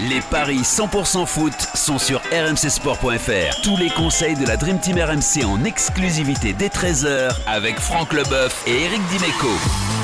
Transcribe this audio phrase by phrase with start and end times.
[0.00, 3.62] Les paris 100% foot sont sur rmcsport.fr.
[3.62, 8.66] Tous les conseils de la Dream Team RMC en exclusivité dès 13h avec Franck Leboeuf
[8.66, 9.46] et Eric Dimeco.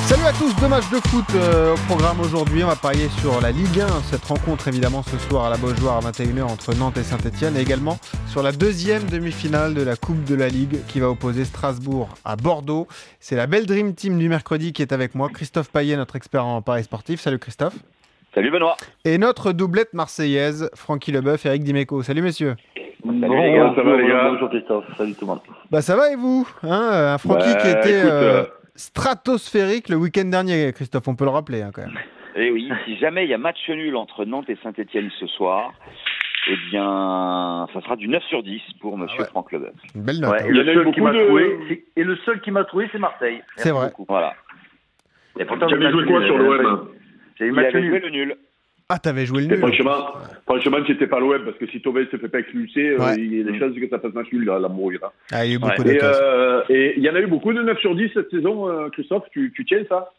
[0.05, 2.63] Salut à tous, deux matchs de foot euh, au programme aujourd'hui.
[2.63, 3.87] On va parier sur la Ligue 1.
[4.09, 7.57] Cette rencontre évidemment ce soir à la Beaujoire à 21h entre Nantes et Saint-Etienne.
[7.57, 11.43] Et également sur la deuxième demi-finale de la Coupe de la Ligue qui va opposer
[11.43, 12.87] Strasbourg à Bordeaux.
[13.19, 15.27] C'est la belle Dream Team du mercredi qui est avec moi.
[15.27, 17.19] Christophe Payet, notre expert en paris sportif.
[17.19, 17.75] Salut Christophe.
[18.33, 18.77] Salut Benoît.
[19.03, 22.01] Et notre doublette marseillaise, Francky Leboeuf, Eric Dimeco.
[22.01, 22.55] Salut messieurs.
[23.03, 23.73] Salut les gars.
[23.75, 24.85] ça va les gars Bonjour Christophe.
[24.97, 25.39] Salut tout le monde.
[25.69, 28.45] Bah ça va et vous hein Un Francky Bah, qui était écoute, euh, euh,
[28.75, 31.97] stratosphérique le week-end dernier, Christophe, on peut le rappeler hein, quand même.
[32.35, 35.27] Et Eh oui, si jamais il y a match nul entre Nantes et Saint-Etienne ce
[35.27, 35.73] soir,
[36.47, 39.29] eh bien, ça sera du 9 sur 10 pour Monsieur Ah ouais.
[39.29, 39.73] Franck Leboeuf.
[39.93, 40.31] Une belle note.
[40.31, 40.45] Ouais, hein.
[40.45, 42.03] et, le Il y en a eu seul qui beaucoup m'a de- trouvé, c'est- et
[42.05, 43.41] le seul qui m'a trouvé, c'est Marseille.
[43.57, 43.91] C'est vrai.
[44.07, 44.33] Voilà.
[45.39, 46.89] Et pourtant, Tu avais le joué quoi sur l'OM
[47.45, 48.01] eu Il match avait joué nul.
[48.03, 48.35] le nul.
[48.89, 49.57] Ah, t'avais joué le Et nul.
[49.59, 50.07] franchement,
[50.45, 53.15] franchement, c'était pas l'OM parce que si Thauvin se fait pas expulser, euh, Ouais.
[53.17, 55.13] il y a des chances que ça passe match nul, là, la mouille, là.
[55.31, 55.91] Ah, il y a eu beaucoup Ouais.
[55.91, 56.19] Et d'occasions.
[56.23, 58.89] euh, et il y en a eu beaucoup de 9 sur 10 cette saison, euh,
[58.89, 60.11] Christophe, tu, tu tiens ça?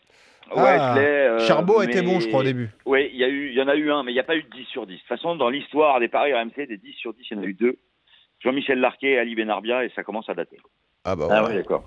[0.57, 2.71] Ouais, Ah, je l'ai, euh, Charbot a mais- été bon, je crois, au début.
[2.87, 4.25] Oui, il y, a eu- il y en a eu un, mais il n'y a
[4.25, 4.95] pas eu de 10 sur 10.
[4.95, 7.43] De toute façon, dans l'histoire des paris RMC, des 10 sur 10, il y en
[7.43, 7.77] a eu deux.
[8.41, 10.57] Jean-Michel Larquet et Ali Benarbia, et ça commence à dater.
[11.05, 11.51] Ah bah Ah ouais.
[11.51, 11.85] oui, d'accord.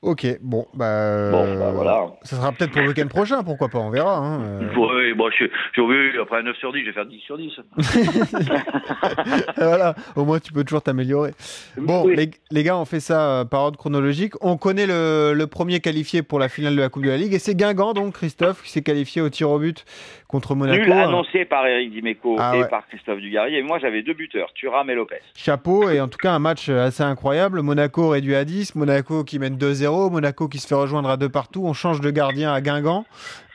[0.00, 1.30] Ok, bon, bah.
[1.32, 2.06] Bon, euh, bah voilà.
[2.22, 4.16] Ça sera peut-être pour le week-end prochain, pourquoi pas, on verra.
[4.16, 4.60] hein, euh.
[4.76, 7.36] Oui, bon, je- j'ai vu, après un 9 sur 10, je vais faire 10 sur
[7.36, 7.50] 10.
[9.56, 11.32] voilà, au moins tu peux toujours t'améliorer.
[11.76, 12.14] Bon, Oui.
[12.16, 14.34] les, les gars, on fait ça euh, par ordre chronologique.
[14.40, 17.34] On connaît le, le premier qualifié pour la finale de la Coupe de la Ligue,
[17.34, 19.84] et c'est Guingamp, donc, Christophe, qui s'est qualifié au tir au but
[20.28, 20.80] contre Monaco.
[20.82, 22.68] Nul annoncé par Eric Dimeco Ah et ouais.
[22.68, 23.56] par Christophe Dugarry.
[23.56, 25.16] Et moi, j'avais deux buteurs, Thuram et Lopez.
[25.34, 27.62] Chapeau, et en tout cas un match assez incroyable.
[27.62, 31.28] Monaco réduit à 10, Monaco qui mène 2-0, Monaco qui se fait rejoindre à deux
[31.28, 31.62] partout.
[31.64, 33.04] On change de gardien à Guingamp.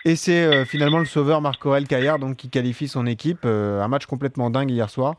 [0.06, 3.40] Et c'est euh, finalement le sauveur Marc-Aurel Caillard donc, qui qualifie son équipe.
[3.46, 5.16] Euh, un match complètement dingue hier soir.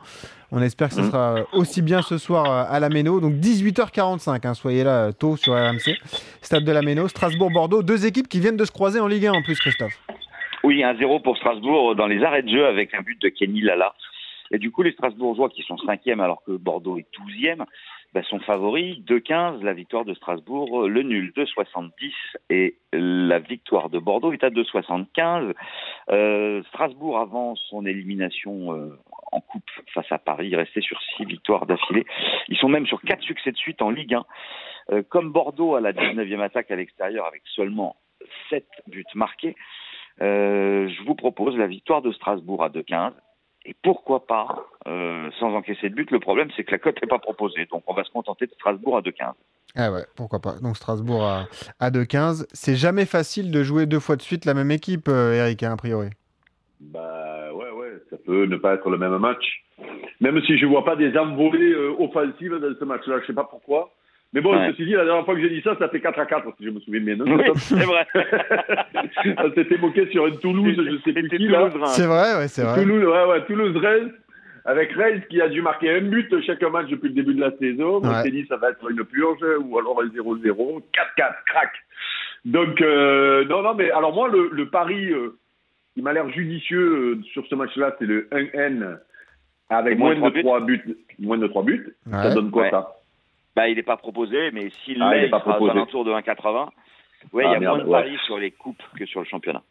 [0.56, 3.18] On espère que ce sera aussi bien ce soir euh, à la Méno.
[3.20, 5.98] Donc 18h45, hein, soyez là euh, tôt sur RMC.
[6.42, 7.82] Stade de la Méno, Strasbourg-Bordeaux.
[7.82, 9.98] Deux équipes qui viennent de se croiser en Ligue 1 en plus, Christophe.
[10.62, 13.94] Oui, 1-0 pour Strasbourg dans les arrêts de jeu avec un but de Kenny Lala.
[14.52, 17.64] Et du coup, les Strasbourgeois qui sont cinquièmes alors que Bordeaux est douzième,
[18.14, 18.98] ben, sont favoris.
[19.00, 21.90] 2-15, la victoire de Strasbourg, le nul 2-70
[22.48, 25.52] et la victoire de Bordeaux est à 2-75.
[26.10, 28.96] Euh, Strasbourg avant son élimination euh,
[29.32, 32.06] en coupe face à Paris, restait sur six victoires d'affilée.
[32.48, 34.24] Ils sont même sur quatre succès de suite en Ligue 1.
[34.92, 37.96] Euh, comme Bordeaux à la 19e attaque à l'extérieur avec seulement
[38.50, 39.56] 7 buts marqués,
[40.22, 43.12] euh, je vous propose la victoire de Strasbourg à 2-15.
[43.66, 47.08] Et pourquoi pas, euh, sans encaisser de but, le problème c'est que la cote n'est
[47.08, 47.66] pas proposée.
[47.70, 49.32] Donc on va se contenter de Strasbourg à 2-15.
[49.76, 50.54] Ah ouais, pourquoi pas.
[50.62, 51.46] Donc Strasbourg à,
[51.80, 52.46] à 2-15.
[52.52, 55.72] C'est jamais facile de jouer deux fois de suite la même équipe, euh, Eric, hein,
[55.72, 56.10] a priori.
[56.80, 59.44] Bah ouais, ouais, ça peut ne pas être le même match.
[60.20, 63.44] Même si je vois pas des envolées euh, offensives dans ce match-là, je sais pas
[63.44, 63.90] pourquoi.
[64.32, 64.70] Mais bon, Ouais.
[64.72, 66.64] ceci dit, la dernière fois que j'ai dit ça, ça fait 4 à 4, si
[66.64, 67.16] je me souviens bien.
[67.24, 68.04] Oui, c'est vrai.
[69.38, 71.48] On s'était moqué sur une Toulouse, je sais plus qui.
[71.94, 72.82] C'est vrai, ouais, c'est vrai.
[72.82, 74.10] Toulouse, ouais, ouais, Toulouse-Reims,
[74.64, 77.56] avec Reims qui a dû marquer un but chaque match depuis le début de la
[77.58, 78.00] saison.
[78.02, 80.82] On s'est dit ça va être une purge ou alors un 0-0, 4-4,
[81.46, 81.70] crac.
[82.44, 85.36] Donc, euh, non, non, mais alors moi, le, le pari euh,
[85.94, 88.98] qui m'a l'air judicieux euh, sur ce match-là, c'est le 1N
[89.70, 90.96] avec moins moins, de de trois 3 buts.
[91.18, 91.94] Moins de 3 buts.
[92.10, 92.70] Ça donne quoi Ouais.
[92.70, 92.96] ça?
[93.56, 95.70] Bah, il n'est pas proposé, mais s'il Ah, il est il pas sera aux proposé.
[95.72, 96.68] alentours de 1,80.
[97.32, 98.02] Ouais, il Ah, y a merde, moins de ouais.
[98.02, 99.62] paris sur les coupes que sur le championnat.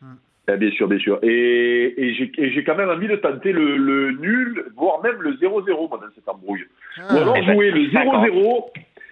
[0.52, 1.20] Eh bien sûr, bien sûr.
[1.24, 5.22] Et, et j'ai et j'ai quand même envie de tenter le, le nul, voire même
[5.22, 6.66] le 0-0 moi, dans cette embrouille.
[6.98, 8.26] Ou alors Eh ben, jouer le 50.
[8.28, 8.64] 0-0,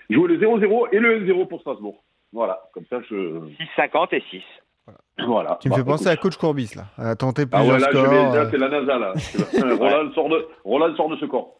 [0.10, 2.04] jouer le 0-0 et le 1-0 pour Strasbourg.
[2.34, 3.16] Voilà, comme ça je.
[3.16, 4.42] 6,50 et 6.
[5.26, 5.58] Voilà.
[5.62, 6.14] Tu me Bah, fais penser écoute.
[6.14, 6.86] à Coach Courbis, là.
[6.98, 8.10] À tenter Ah plusieurs ouais, là, je scores.
[8.10, 8.48] vais- là, euh.
[8.52, 9.14] c'est la NASA, là.
[9.78, 11.58] Roland, sort de, Roland sort de ce corps.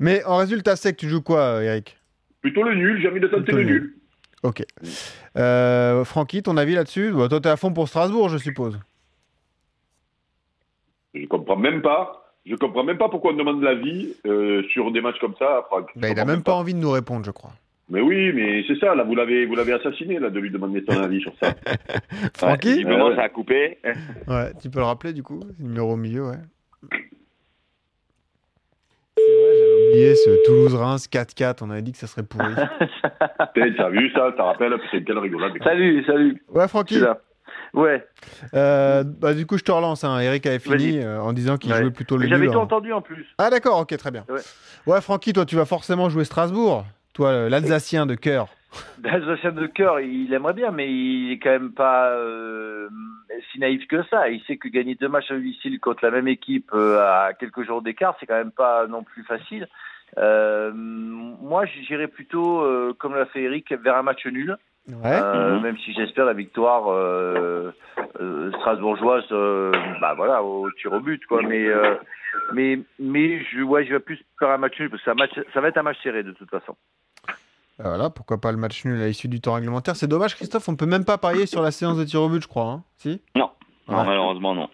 [0.00, 1.96] Mais en résultat sec, tu joues quoi, euh, Eric?
[2.42, 3.94] Plutôt le nul, j'ai envie de tenter Plutôt le le nul.
[4.42, 4.62] Ok.
[5.38, 7.12] Euh, Francky, ton avis là-dessus?
[7.12, 8.78] Bon, Toi, t'es à fond pour Strasbourg, je suppose.
[11.14, 12.20] Je comprends même pas.
[12.46, 15.90] Je comprends même pas pourquoi on demande l'avis euh, sur des matchs comme ça, Franck.
[15.94, 17.52] Je Bah, il a comprends même pas envie de nous répondre, je crois.
[17.88, 20.82] Mais oui, mais c'est ça, là, vous l'avez, vous l'avez assassiné, là, de lui demander
[20.88, 21.52] son avis sur ça.
[22.36, 23.16] Francky Ouais, visiblement, Ouais, ouais.
[23.16, 23.78] ça a coupé.
[24.28, 26.36] Ouais, tu peux le rappeler du coup Numéro au milieu, ouais.
[29.16, 31.58] C'est vrai, j'avais oublié ce Toulouse-Reims 4-4.
[31.62, 32.52] On avait dit que ça serait pourri.
[33.54, 35.52] T'as t'as vu ça, t'as rappelé, c'est quelle rigolade.
[35.62, 36.42] Salut, salut.
[36.52, 36.98] Ouais, Francky.
[37.74, 38.06] Ouais.
[38.54, 40.04] Euh, bah, du coup, je te relance.
[40.04, 40.20] Hein.
[40.20, 41.80] Eric avait fini euh, en disant qu'il Ouais.
[41.80, 42.62] jouait plutôt le J'avais tout hein.
[42.62, 43.26] entendu en plus.
[43.38, 44.24] Ah, d'accord, ok, très bien.
[44.28, 44.40] Ouais.
[44.86, 46.84] Ouais, Francky, toi, tu vas forcément jouer Strasbourg.
[47.14, 48.48] Toi, euh, l'Alsacien de cœur.
[49.02, 52.88] Sébastien de cœur, il aimerait bien, mais il est quand même pas euh,
[53.52, 54.28] si naïf que ça.
[54.30, 57.82] Il sait que gagner deux matchs à domicile contre la même équipe à quelques jours
[57.82, 59.68] d'écart, c'est quand même pas non plus facile.
[60.16, 62.64] Moi, j'irais plutôt,
[62.98, 64.56] comme l'a fait Eric, vers un match nul.
[64.88, 64.96] Ouais.
[65.12, 67.70] Euh, Même si j'espère la victoire euh,
[68.20, 71.40] euh, strasbourgeoise, euh, bah voilà, au tir au but, quoi.
[71.42, 71.94] Mais euh,
[72.52, 75.30] mais mais je ouais, je vais plus faire un match nul parce que ça, match,
[75.54, 76.76] ça va être un match serré de toute façon.
[77.78, 79.96] Bah Voilà, pourquoi pas le match nul à l'issue du temps réglementaire.
[79.96, 82.42] C'est dommage, Christophe, on peut même pas parier sur la séance de tir au but,
[82.42, 82.64] je crois.
[82.64, 82.82] hein.
[82.98, 83.22] Si?
[83.36, 83.50] Non,
[83.88, 84.68] malheureusement non.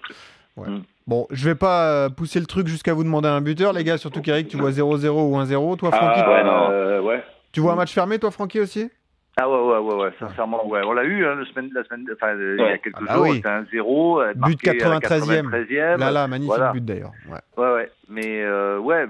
[1.07, 3.97] Bon, je vais pas pousser le truc jusqu'à vous demander un buteur, les gars.
[3.97, 5.77] Surtout qu'Eric, tu vois 0-0 ou 1-0.
[5.79, 6.71] Toi, Francky, ouais, non.
[6.71, 7.25] euh, ouais.
[7.53, 8.91] tu vois un match fermé, toi, Francky aussi?
[9.43, 12.05] Ah ouais ouais ouais ouais, sincèrement ouais, on l'a eu hein, la semaine la semaine
[12.13, 12.79] enfin euh, il y a Ouais.
[12.85, 13.37] quelques Ah bah jours, oui.
[13.37, 15.51] c'était un 0 euh, But marqué à la 93e.
[15.51, 15.99] 93e.
[15.99, 16.73] Là, là, magnifique voilà.
[16.73, 17.13] but d'ailleurs.
[17.29, 17.39] Ouais.
[17.65, 19.07] Ouais ouais, mais euh, ouais,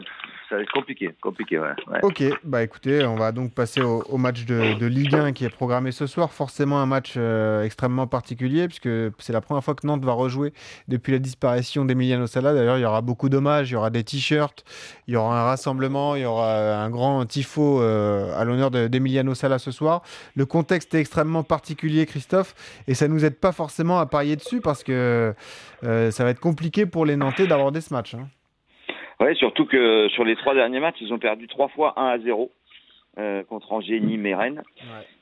[0.51, 1.71] ça va être compliqué, compliqué ouais.
[2.03, 5.93] Ok, bah écoutez, on va donc passer au, match de, Ligue 1 qui est programmé
[5.93, 6.33] ce soir.
[6.33, 8.89] Forcément un match euh, extrêmement particulier puisque
[9.21, 10.53] c'est la première fois que Nantes va rejouer
[10.89, 12.53] depuis la disparition d'Emiliano Sala.
[12.53, 14.65] D'ailleurs, il y aura beaucoup d'hommages, il y aura des t-shirts,
[15.07, 18.89] il y aura un rassemblement, il y aura un grand tifo euh, à l'honneur de-
[18.89, 20.03] d'Emiliano Sala ce soir.
[20.35, 22.57] Le contexte est extrêmement particulier, Christophe,
[22.89, 25.33] et ça nous aide pas forcément à parier dessus parce que
[25.85, 28.15] euh, ça va être compliqué pour les Nantais d'aborder ce match.
[28.15, 28.27] hein.
[29.21, 32.19] Ouais, surtout que sur les trois derniers matchs, ils ont perdu trois fois 1 à
[32.19, 32.51] 0
[33.19, 34.63] euh, contre Angers, Nîmes et Rennes.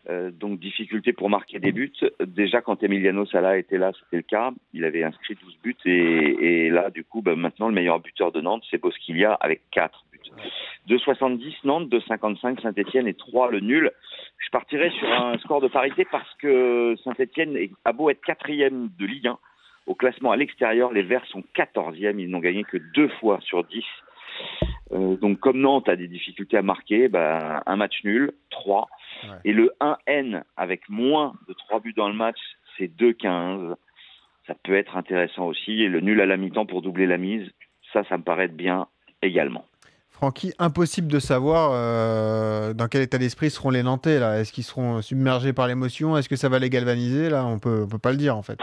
[0.09, 1.93] Euh, donc difficulté pour marquer des buts.
[2.21, 4.53] Déjà quand Emiliano Sala était là, c'était le cas.
[4.73, 8.31] Il avait inscrit 12 buts et, et là, du coup, bah, maintenant le meilleur buteur
[8.31, 10.31] de Nantes, c'est Bosquilia avec 4 buts.
[10.89, 13.91] 2,70 Nantes, 2,55 Saint-Etienne et 3 le nul.
[14.39, 19.07] Je partirais sur un score de parité parce que Saint-Etienne a beau être quatrième de
[19.07, 19.39] Ligue 1.
[19.89, 22.19] Au classement à l'extérieur, les Verts sont 14e.
[22.19, 23.83] Ils n'ont gagné que deux fois sur 10.
[24.93, 28.87] Euh, donc, comme Nantes a des difficultés à marquer, bah, un match nul, 3.
[29.25, 29.29] Ouais.
[29.47, 32.39] Et le 1N avec moins de 3 buts dans le match,
[32.77, 33.77] c'est 2-15.
[34.47, 35.83] Ça peut être intéressant aussi.
[35.83, 37.51] Et le nul à la mi-temps pour doubler la mise,
[37.95, 38.89] ça, ça me paraît être bien
[39.23, 39.65] également.
[40.19, 44.41] Francky, impossible de savoir euh, dans quel état d'esprit seront les Nantais là.
[44.41, 46.17] Est-ce qu'ils seront submergés par l'émotion?
[46.17, 47.45] Est-ce que ça va les galvaniser là?
[47.47, 48.59] On peut, on peut pas le dire en fait.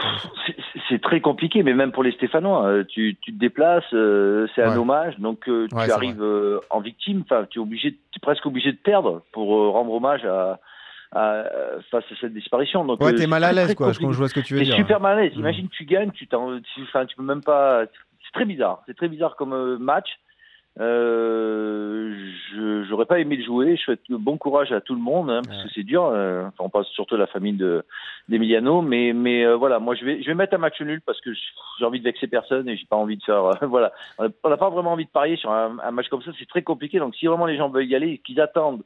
[0.88, 4.62] C'est- très compliqué, mais même pour les Stéphanois, euh, tu, tu te déplaces, euh, c'est
[4.62, 4.76] un Ouais.
[4.78, 6.24] hommage, donc euh, tu Ouais, arrives
[6.70, 10.24] en victime, enfin tu es obligé, tu es presque obligé de perdre pour rendre hommage
[10.24, 10.58] à,
[11.12, 11.44] à-
[11.92, 12.84] face à cette disparition.
[12.84, 13.92] Donc Ouais, t'es mal à l'aise quoi.
[13.92, 14.12] Je, compliqué.
[14.12, 14.74] je vois ce que tu veux dire.
[14.74, 15.34] super mal à l'aise.
[15.36, 15.40] Mm.
[15.40, 17.84] Imagine tu gagnes, tu t'en, tu, tu peux même pas.
[18.24, 18.82] C'est très bizarre.
[18.86, 20.08] C'est très bizarre comme match.
[20.78, 22.14] Euh,
[22.52, 23.76] je j'aurais pas aimé le jouer.
[23.76, 25.64] Je souhaite bon courage à tout le monde hein, parce Ouais.
[25.64, 26.04] que c'est dur.
[26.06, 27.84] euh, enfin, on passe surtout à la famille de
[28.28, 31.20] d'Emiliano, mais mais euh, voilà, moi je vais je vais mettre un match nul parce
[31.20, 31.30] que
[31.78, 33.44] j'ai envie de vexer personne et j'ai pas envie de faire.
[33.44, 36.30] euh, voilà, on n'a pas vraiment envie de parier sur un, un match comme ça.
[36.38, 36.98] C'est très compliqué.
[36.98, 38.82] Donc si vraiment les gens veulent y aller, qu'ils attendent.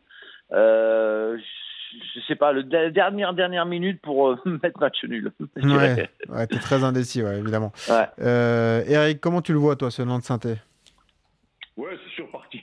[0.53, 5.33] Euh, je- sais pas, le de- dernière dernière minute pour euh, mettre match nul.
[5.57, 7.73] Ouais, ouais t'es très indécis, ouais, évidemment.
[7.89, 8.07] Ouais.
[8.21, 10.49] Euh, Eric, comment tu le vois toi, ce synthé?
[10.51, 10.70] Ouais, c'est sûr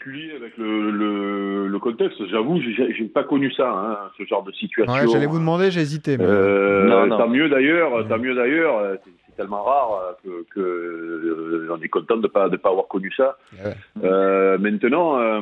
[0.07, 2.25] particulier avec le, le, le contexte.
[2.29, 4.93] J'avoue, j'ai pas connu ça, hein, ce genre de situation.
[4.93, 6.17] Ouais, j'allais vous demander, j'ai hésité.
[6.17, 7.17] mais- Euh, Non, non.
[7.17, 8.07] Tant mieux d'ailleurs, Ouais.
[8.07, 8.97] tant mieux d'ailleurs.
[9.27, 12.87] C'est tellement rare euh, que, que euh, on est content de pas de pas avoir
[12.87, 13.37] connu ça.
[13.53, 13.73] Ouais.
[14.03, 15.41] Euh, maintenant, euh,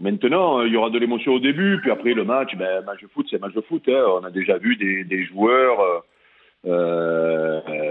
[0.00, 3.08] maintenant, il y aura de l'émotion au début, puis après le match, ben match de
[3.08, 3.82] foot, c'est match de foot.
[3.88, 4.04] hein.
[4.20, 5.80] On a déjà vu des, des joueurs.
[5.80, 6.00] euh,
[6.66, 7.85] euh, euh,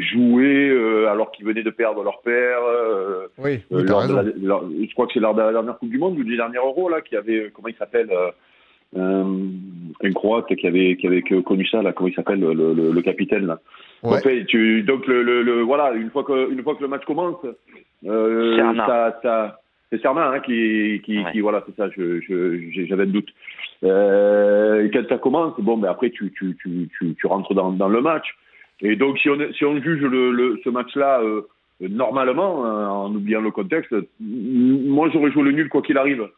[0.00, 2.58] jouer euh, alors qu'ils venaient de perdre leur père.
[2.68, 4.32] euh, Oui, euh, oui, t'as lors de raison.
[4.40, 6.36] la- lors- je crois que c'est lors de la dernière Coupe du Monde ou du
[6.36, 8.10] dernier Euro là, qui avait comment il s'appelle
[8.96, 13.02] un Croate qui avait qui avait connu ça là, comment il s'appelle le, le, le
[13.02, 13.58] capitaine là.
[14.02, 14.16] Ouais.
[14.16, 16.88] En fait, tu, donc le, le, le- voilà, une fois que une fois que le
[16.88, 17.36] match commence,
[18.06, 18.86] euh, Serna.
[18.86, 21.32] ça, ça c'est Serna hein, qui qui, Ouais.
[21.32, 23.28] qui voilà, c'est ça, je je j'avais un doute.
[23.84, 27.72] Euh, et quand ça commence, bon ben après tu tu tu tu, tu rentres dans
[27.72, 28.26] dans le match.
[28.82, 31.42] Et donc si on si on juge le, le ce match là euh,
[31.80, 36.28] normalement, euh, en oubliant le contexte, moi j'aurais joué le nul quoi qu'il arrive.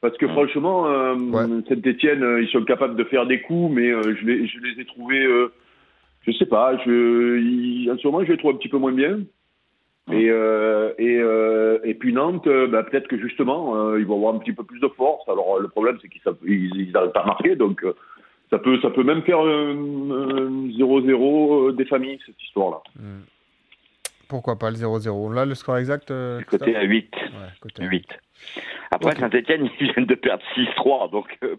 [0.00, 0.30] Parce que Mm.
[0.30, 1.62] franchement, euh, Ouais.
[1.68, 4.84] Saint-Etienne, ils sont capables de faire des coups, mais euh, je, les, je les ai
[4.86, 5.52] trouvés, euh,
[6.22, 8.92] je sais pas, je, ils- en ce moment je les trouve un petit peu moins
[8.92, 9.20] bien.
[10.10, 14.16] Et, euh, et, euh, et puis Nantes, euh, bah, peut-être que justement, euh, ils vont
[14.16, 15.28] avoir un petit peu plus de force.
[15.28, 17.92] Alors euh, le problème, c'est qu'ils ils, n'arrivent pas à marquer, donc euh,
[18.50, 22.78] ça peut, ça peut même faire un un 0-0 euh, des familles, cette histoire-là.
[22.96, 23.20] Hmm.
[24.28, 27.10] Pourquoi pas le 0-0 Là, le score exact euh, Côté à 8.
[27.10, 28.06] Christophe Ouais, côté à 8.
[28.92, 29.16] Après.
[29.16, 31.36] Saint-Etienne, ils viennent de perdre 6-3, donc.
[31.42, 31.56] euh,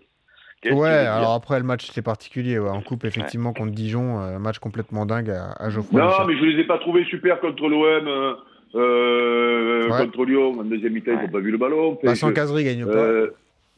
[0.72, 2.60] Ouais, alors après le match c'était particulier.
[2.60, 2.70] ouais.
[2.70, 6.00] En coupe, effectivement, contre Dijon, euh, match complètement dingue à, à Geoffroy.
[6.00, 8.34] Non, mais je les ai pas trouvés super contre l'OM, euh,
[8.76, 10.06] euh, Ouais.
[10.06, 10.60] contre Lyon.
[10.60, 11.98] En deuxième mi-temps, ils n'ont pas vu le ballon.
[12.04, 12.92] Vincent Cazerie gagne pas.
[12.92, 13.32] Euh,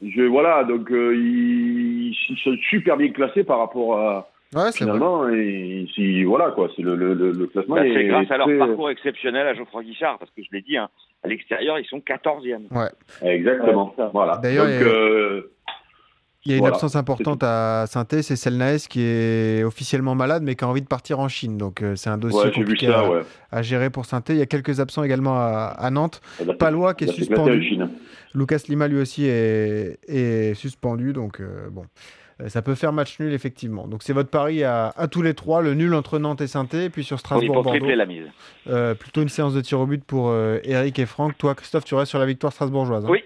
[0.03, 4.83] Je, voilà, donc euh, ils, ils sont super bien classés par rapport à Ouais, c'est
[4.85, 4.93] vrai.
[4.93, 5.27] finalement.
[5.29, 7.75] Et si, voilà quoi, c'est le, le, le, le classement.
[7.75, 10.61] Bah, est- c'est grâce à leur parcours exceptionnel à Geoffroy Guichard, parce que je l'ai
[10.61, 10.89] dit, hein,
[11.23, 12.67] à l'extérieur, ils sont 14e.
[13.23, 13.85] Exactement.
[13.85, 14.11] Ouais, c'est ça.
[14.13, 14.37] voilà.
[14.43, 15.43] D'ailleurs, donc,
[16.45, 20.43] il y a- une Voilà, absence importante à saint c'est Selnaes qui est officiellement malade
[20.43, 21.57] mais qui a envie de partir en Chine.
[21.57, 22.99] Donc euh, c'est un dossier ouais, j'ai vu compliqué ça.
[22.99, 23.21] à, Ouais.
[23.51, 26.21] à gérer pour saint Il y a quelques absents également à, à Nantes.
[26.41, 27.77] A fait- Palois qui est la suspendu.
[28.35, 31.13] Lucas Lima lui aussi est, est suspendu.
[31.13, 31.85] Donc euh, bon,
[32.41, 33.87] Euh, ça peut faire match nul effectivement.
[33.87, 36.67] Donc c'est votre pari à, à tous les trois, le nul entre Nantes et saint
[36.73, 37.77] et puis sur Oui, Strasbourg pour Bordeaux.
[37.77, 38.25] tripler la mise.
[38.67, 41.37] Euh, plutôt une séance de tir au but pour euh, Eric et Franck.
[41.37, 43.05] Toi Christophe, tu restes sur la victoire strasbourgeoise.
[43.05, 43.19] hein Oui.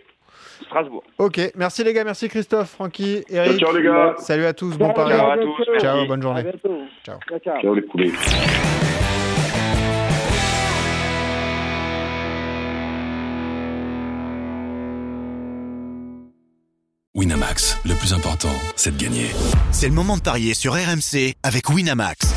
[0.65, 1.03] Strasbourg.
[1.17, 3.57] Ok, merci les gars, merci Christophe, Francky, Eric.
[3.59, 4.15] Ciao les gars.
[4.17, 5.13] Salut à tous, bon pari.
[5.13, 5.65] Ciao à tous.
[5.71, 5.85] merci.
[5.85, 6.43] Ciao, bonne journée.
[6.43, 6.79] bientôt.
[7.03, 7.19] Ciao.
[7.27, 7.61] Ciao, ciao.
[7.61, 8.11] Ciao les poulets.
[17.17, 19.25] Winamax, le plus important, c'est de gagner.
[19.71, 22.36] C'est le moment de parier sur RMC avec Winamax.